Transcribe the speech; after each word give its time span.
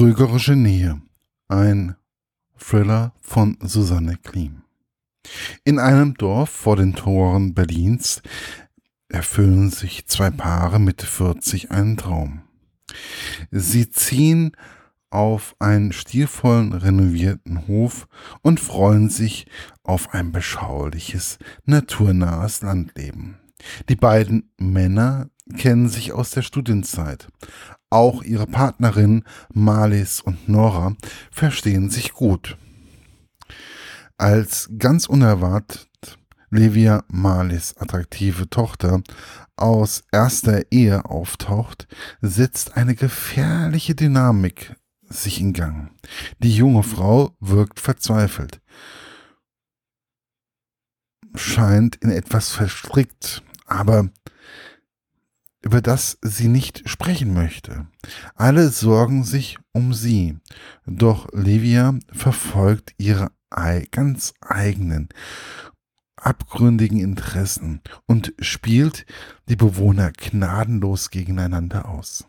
Trügerische 0.00 0.56
Nähe. 0.56 0.98
Ein 1.48 1.94
Thriller 2.56 3.12
von 3.20 3.58
Susanne 3.60 4.16
Klim. 4.16 4.62
In 5.62 5.78
einem 5.78 6.14
Dorf 6.14 6.48
vor 6.48 6.76
den 6.76 6.94
Toren 6.94 7.52
Berlins 7.52 8.22
erfüllen 9.10 9.68
sich 9.68 10.06
zwei 10.06 10.30
Paare 10.30 10.78
Mitte 10.78 11.04
40 11.04 11.70
einen 11.70 11.98
Traum. 11.98 12.40
Sie 13.50 13.90
ziehen 13.90 14.52
auf 15.10 15.54
einen 15.58 15.92
stilvollen 15.92 16.72
renovierten 16.72 17.68
Hof 17.68 18.08
und 18.40 18.58
freuen 18.58 19.10
sich 19.10 19.48
auf 19.82 20.14
ein 20.14 20.32
beschauliches, 20.32 21.38
naturnahes 21.66 22.62
Landleben. 22.62 23.36
Die 23.90 23.96
beiden 23.96 24.50
Männer 24.56 25.28
kennen 25.56 25.88
sich 25.88 26.12
aus 26.12 26.30
der 26.30 26.42
Studienzeit. 26.42 27.28
Auch 27.90 28.22
ihre 28.22 28.46
Partnerinnen 28.46 29.24
Marlies 29.52 30.20
und 30.20 30.48
Nora 30.48 30.94
verstehen 31.30 31.90
sich 31.90 32.12
gut. 32.12 32.56
Als 34.16 34.68
ganz 34.78 35.06
unerwartet 35.06 35.88
Livia 36.50 37.04
Marlies 37.08 37.76
attraktive 37.78 38.50
Tochter 38.50 39.02
aus 39.56 40.02
erster 40.10 40.72
Ehe 40.72 41.04
auftaucht, 41.04 41.86
setzt 42.20 42.76
eine 42.76 42.94
gefährliche 42.94 43.94
Dynamik 43.94 44.74
sich 45.08 45.40
in 45.40 45.52
Gang. 45.52 45.90
Die 46.38 46.54
junge 46.54 46.82
Frau 46.82 47.36
wirkt 47.40 47.80
verzweifelt, 47.80 48.60
scheint 51.34 51.96
in 51.96 52.10
etwas 52.10 52.50
verstrickt, 52.50 53.42
aber 53.66 54.08
über 55.62 55.82
das 55.82 56.18
sie 56.22 56.48
nicht 56.48 56.88
sprechen 56.88 57.34
möchte. 57.34 57.86
Alle 58.34 58.70
sorgen 58.70 59.24
sich 59.24 59.58
um 59.72 59.92
sie, 59.92 60.38
doch 60.86 61.28
Livia 61.32 61.98
verfolgt 62.12 62.94
ihre 62.98 63.30
ganz 63.90 64.32
eigenen, 64.40 65.08
abgründigen 66.16 66.98
Interessen 66.98 67.80
und 68.06 68.32
spielt 68.38 69.06
die 69.48 69.56
Bewohner 69.56 70.12
gnadenlos 70.12 71.10
gegeneinander 71.10 71.88
aus. 71.88 72.26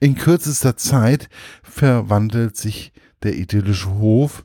In 0.00 0.14
kürzester 0.14 0.76
Zeit 0.76 1.28
verwandelt 1.62 2.56
sich 2.56 2.92
der 3.22 3.36
idyllische 3.36 3.90
Hof 3.90 4.44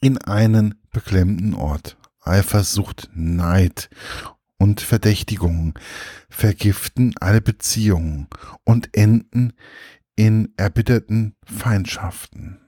in 0.00 0.18
einen 0.18 0.74
beklemmenden 0.92 1.54
Ort. 1.54 1.96
Eifersucht, 2.20 3.08
Neid 3.14 3.88
und 4.58 4.80
Verdächtigungen 4.80 5.74
vergiften 6.28 7.14
alle 7.20 7.40
Beziehungen 7.40 8.28
und 8.64 8.96
enden 8.96 9.52
in 10.16 10.52
erbitterten 10.56 11.34
Feindschaften. 11.44 12.58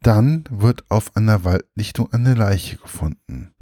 Dann 0.00 0.44
wird 0.50 0.84
auf 0.90 1.16
einer 1.16 1.44
Waldlichtung 1.44 2.12
eine 2.12 2.34
Leiche 2.34 2.76
gefunden 2.76 3.54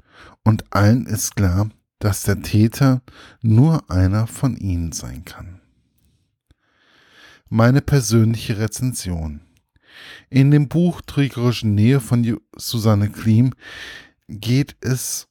und 0.44 0.64
allen 0.72 1.06
ist 1.06 1.36
klar, 1.36 1.70
dass 1.98 2.22
der 2.22 2.42
Täter 2.42 3.02
nur 3.42 3.90
einer 3.90 4.26
von 4.26 4.56
ihnen 4.56 4.92
sein 4.92 5.24
kann. 5.24 5.60
Meine 7.48 7.82
persönliche 7.82 8.58
Rezension. 8.58 9.40
In 10.30 10.50
dem 10.50 10.68
Buch 10.68 11.02
Trügerische 11.02 11.68
Nähe 11.68 12.00
von 12.00 12.38
Susanne 12.56 13.10
Klim 13.10 13.52
geht 14.28 14.76
es 14.80 15.28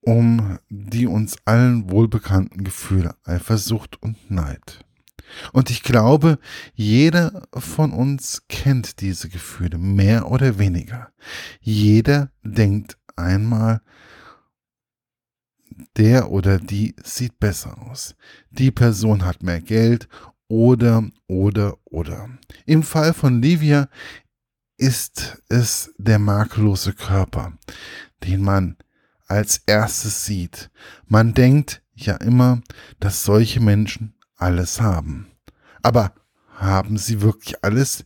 um 0.00 0.58
die 0.68 1.06
uns 1.06 1.36
allen 1.44 1.90
wohlbekannten 1.90 2.64
Gefühle 2.64 3.14
Eifersucht 3.24 4.02
und 4.02 4.30
Neid. 4.30 4.84
Und 5.52 5.70
ich 5.70 5.82
glaube, 5.82 6.38
jeder 6.74 7.46
von 7.54 7.92
uns 7.92 8.42
kennt 8.48 9.00
diese 9.00 9.28
Gefühle, 9.28 9.78
mehr 9.78 10.30
oder 10.30 10.58
weniger. 10.58 11.12
Jeder 11.60 12.32
denkt 12.42 12.98
einmal, 13.16 13.80
der 15.96 16.30
oder 16.30 16.58
die 16.58 16.94
sieht 17.02 17.38
besser 17.38 17.80
aus. 17.82 18.14
Die 18.50 18.70
Person 18.70 19.24
hat 19.24 19.42
mehr 19.42 19.60
Geld 19.60 20.08
oder, 20.48 21.08
oder, 21.26 21.78
oder. 21.84 22.28
Im 22.66 22.82
Fall 22.82 23.14
von 23.14 23.40
Livia 23.40 23.88
ist 24.76 25.42
es 25.48 25.92
der 25.98 26.18
makellose 26.18 26.92
Körper, 26.92 27.52
den 28.24 28.42
man 28.42 28.76
als 29.30 29.62
erstes 29.66 30.24
sieht. 30.24 30.70
Man 31.06 31.34
denkt 31.34 31.82
ja 31.94 32.16
immer, 32.16 32.60
dass 32.98 33.24
solche 33.24 33.60
Menschen 33.60 34.14
alles 34.36 34.80
haben. 34.80 35.30
Aber 35.82 36.12
haben 36.56 36.98
sie 36.98 37.20
wirklich 37.20 37.62
alles? 37.64 38.04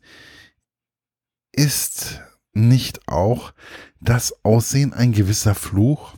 Ist 1.53 2.21
nicht 2.53 3.09
auch 3.09 3.53
das 4.01 4.45
Aussehen 4.45 4.93
ein 4.93 5.13
gewisser 5.13 5.55
Fluch? 5.55 6.15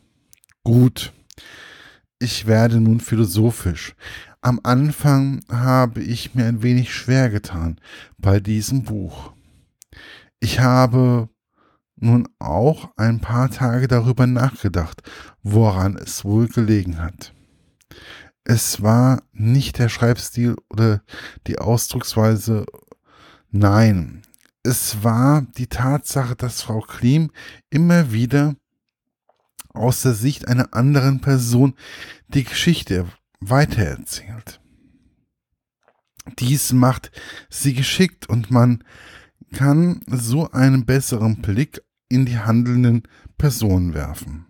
Gut, 0.65 1.13
ich 2.19 2.47
werde 2.47 2.81
nun 2.81 3.01
philosophisch. 3.01 3.95
Am 4.41 4.61
Anfang 4.63 5.45
habe 5.49 6.03
ich 6.03 6.35
mir 6.35 6.47
ein 6.47 6.63
wenig 6.63 6.93
schwer 6.93 7.31
getan 7.31 7.81
bei 8.19 8.41
diesem 8.41 8.85
Buch. 8.85 9.33
Ich 10.41 10.61
habe 10.61 11.29
nun 11.97 12.29
auch 12.39 12.91
ein 12.97 13.21
paar 13.21 13.51
Tage 13.51 13.89
darüber 13.89 14.27
nachgedacht, 14.27 15.03
woran 15.43 15.97
es 15.97 16.25
wohl 16.25 16.49
gelegen 16.49 17.01
hat. 17.01 17.33
Es 18.45 18.83
war 18.83 19.23
nicht 19.33 19.79
der 19.79 19.89
Schreibstil 19.89 20.57
oder 20.71 21.03
die 21.47 21.59
Ausdrucksweise, 21.59 22.67
nein, 23.51 24.23
es 24.63 25.03
war 25.03 25.43
die 25.43 25.69
Tatsache, 25.69 26.37
dass 26.37 26.63
Frau 26.63 26.81
Klim 26.81 27.31
immer 27.71 28.13
wieder 28.13 28.57
aus 29.73 30.03
der 30.03 30.15
Sicht 30.15 30.49
einer 30.49 30.75
anderen 30.75 31.21
Person 31.21 31.75
die 32.29 32.45
Geschichte 32.45 33.07
weitererzählt. 33.41 34.61
Dies 36.39 36.73
macht 36.73 37.13
sie 37.49 37.75
geschickt 37.75 38.29
und 38.29 38.51
man 38.51 38.83
kann 39.53 40.01
so 40.07 40.51
einen 40.51 40.85
besseren 40.87 41.43
Blick 41.43 41.83
in 42.09 42.27
die 42.27 42.39
handelnden 42.39 43.03
Personen 43.39 43.95
werfen. 43.95 44.47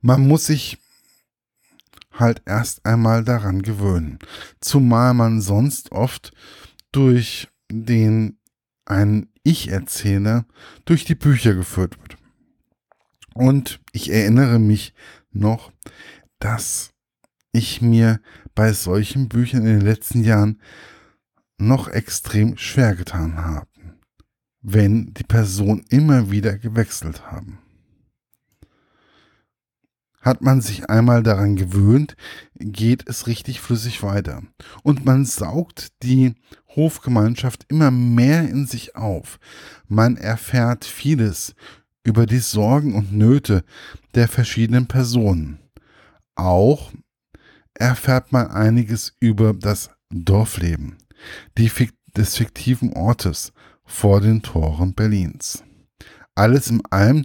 Man 0.00 0.26
muss 0.26 0.46
sich 0.46 0.78
halt 2.12 2.42
erst 2.44 2.84
einmal 2.84 3.24
daran 3.24 3.62
gewöhnen, 3.62 4.18
zumal 4.60 5.14
man 5.14 5.40
sonst 5.40 5.92
oft 5.92 6.32
durch 6.90 7.48
den 7.70 8.38
einen 8.84 9.28
Ich-Erzähler 9.44 10.44
durch 10.84 11.04
die 11.04 11.14
Bücher 11.14 11.54
geführt 11.54 11.98
wird. 12.00 12.16
Und 13.34 13.80
ich 13.92 14.10
erinnere 14.10 14.58
mich 14.58 14.92
noch, 15.30 15.72
dass 16.38 16.90
ich 17.52 17.80
mir 17.80 18.20
bei 18.54 18.72
solchen 18.72 19.28
Büchern 19.28 19.60
in 19.66 19.78
den 19.78 19.86
letzten 19.86 20.22
Jahren 20.22 20.60
noch 21.66 21.88
extrem 21.88 22.56
schwer 22.56 22.94
getan 22.94 23.36
habe 23.36 23.66
wenn 24.62 25.12
die 25.12 25.24
Personen 25.24 25.84
immer 25.90 26.30
wieder 26.30 26.56
gewechselt 26.56 27.30
haben. 27.30 27.58
Hat 30.20 30.40
man 30.40 30.60
sich 30.60 30.88
einmal 30.88 31.24
daran 31.24 31.56
gewöhnt, 31.56 32.16
geht 32.54 33.08
es 33.08 33.26
richtig 33.26 33.60
flüssig 33.60 34.04
weiter. 34.04 34.42
Und 34.84 35.04
man 35.04 35.24
saugt 35.24 35.88
die 36.04 36.36
Hofgemeinschaft 36.76 37.66
immer 37.68 37.90
mehr 37.90 38.48
in 38.48 38.66
sich 38.66 38.94
auf. 38.94 39.40
Man 39.88 40.16
erfährt 40.16 40.84
vieles 40.84 41.56
über 42.04 42.26
die 42.26 42.38
Sorgen 42.38 42.94
und 42.94 43.12
Nöte 43.12 43.64
der 44.14 44.28
verschiedenen 44.28 44.86
Personen. 44.86 45.58
Auch 46.36 46.92
erfährt 47.74 48.30
man 48.30 48.46
einiges 48.46 49.16
über 49.18 49.52
das 49.54 49.90
Dorfleben, 50.10 50.98
die, 51.58 51.70
des 52.16 52.36
fiktiven 52.36 52.92
Ortes, 52.94 53.52
vor 53.84 54.20
den 54.20 54.42
Toren 54.42 54.94
Berlins. 54.94 55.64
Alles 56.34 56.68
in 56.68 56.82
allem 56.90 57.24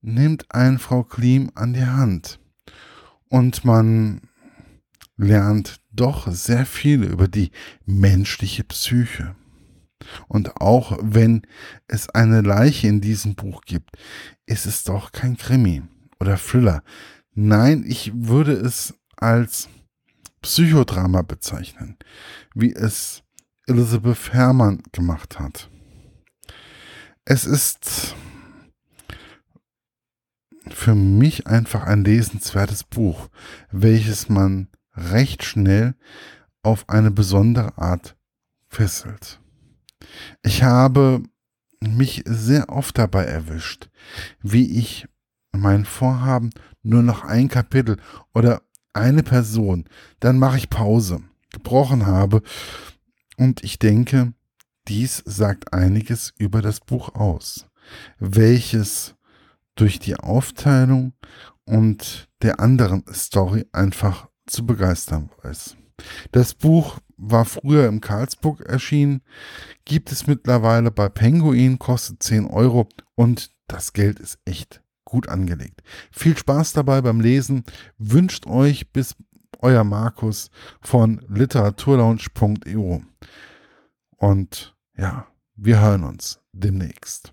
nimmt 0.00 0.46
ein 0.54 0.78
Frau 0.78 1.02
Klim 1.02 1.50
an 1.54 1.74
die 1.74 1.84
Hand 1.84 2.40
und 3.28 3.64
man 3.64 4.22
lernt 5.16 5.80
doch 5.90 6.30
sehr 6.30 6.64
viel 6.64 7.02
über 7.02 7.28
die 7.28 7.50
menschliche 7.84 8.64
Psyche. 8.64 9.34
Und 10.28 10.60
auch 10.60 10.96
wenn 11.02 11.42
es 11.88 12.08
eine 12.08 12.40
Leiche 12.40 12.86
in 12.86 13.00
diesem 13.00 13.34
Buch 13.34 13.62
gibt, 13.62 13.90
ist 14.46 14.64
es 14.64 14.84
doch 14.84 15.12
kein 15.12 15.36
Krimi 15.36 15.82
oder 16.20 16.36
Thriller. 16.36 16.82
Nein, 17.34 17.84
ich 17.86 18.12
würde 18.14 18.52
es 18.52 18.94
als 19.16 19.68
Psychodrama 20.40 21.22
bezeichnen, 21.22 21.96
wie 22.54 22.72
es 22.72 23.24
Elizabeth 23.68 24.32
Herrmann 24.32 24.82
gemacht 24.92 25.38
hat. 25.38 25.70
Es 27.24 27.44
ist 27.44 28.16
für 30.70 30.94
mich 30.94 31.46
einfach 31.46 31.84
ein 31.84 32.04
lesenswertes 32.04 32.84
Buch, 32.84 33.28
welches 33.70 34.28
man 34.28 34.68
recht 34.94 35.44
schnell 35.44 35.94
auf 36.62 36.88
eine 36.88 37.10
besondere 37.10 37.76
Art 37.78 38.16
fesselt. 38.68 39.40
Ich 40.42 40.62
habe 40.62 41.22
mich 41.80 42.22
sehr 42.26 42.70
oft 42.70 42.98
dabei 42.98 43.24
erwischt, 43.24 43.88
wie 44.42 44.78
ich 44.78 45.06
mein 45.52 45.84
Vorhaben 45.84 46.50
nur 46.82 47.02
noch 47.02 47.24
ein 47.24 47.48
Kapitel 47.48 47.98
oder 48.34 48.62
eine 48.92 49.22
Person, 49.22 49.84
dann 50.20 50.38
mache 50.38 50.58
ich 50.58 50.70
Pause, 50.70 51.22
gebrochen 51.52 52.06
habe. 52.06 52.42
Und 53.38 53.62
ich 53.62 53.78
denke, 53.78 54.34
dies 54.88 55.22
sagt 55.24 55.72
einiges 55.72 56.34
über 56.38 56.60
das 56.60 56.80
Buch 56.80 57.14
aus, 57.14 57.66
welches 58.18 59.14
durch 59.76 60.00
die 60.00 60.16
Aufteilung 60.16 61.12
und 61.64 62.28
der 62.42 62.58
anderen 62.58 63.04
Story 63.12 63.64
einfach 63.72 64.28
zu 64.46 64.66
begeistern 64.66 65.30
weiß. 65.42 65.76
Das 66.32 66.54
Buch 66.54 66.98
war 67.16 67.44
früher 67.44 67.86
im 67.86 68.00
Karlsburg 68.00 68.60
erschienen, 68.62 69.22
gibt 69.84 70.10
es 70.10 70.26
mittlerweile 70.26 70.90
bei 70.90 71.08
Penguin, 71.08 71.78
kostet 71.78 72.22
10 72.22 72.46
Euro 72.46 72.88
und 73.14 73.50
das 73.68 73.92
Geld 73.92 74.18
ist 74.18 74.38
echt 74.44 74.82
gut 75.04 75.28
angelegt. 75.28 75.82
Viel 76.10 76.36
Spaß 76.36 76.72
dabei 76.72 77.00
beim 77.00 77.20
Lesen, 77.20 77.64
wünscht 77.98 78.46
euch 78.46 78.92
bis 78.92 79.14
euer 79.58 79.84
Markus 79.84 80.50
von 80.80 81.20
literaturlaunch.eu. 81.28 82.98
Und 84.16 84.76
ja, 84.96 85.26
wir 85.54 85.80
hören 85.80 86.04
uns 86.04 86.40
demnächst. 86.52 87.32